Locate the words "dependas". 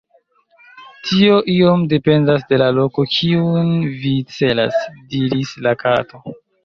1.91-2.47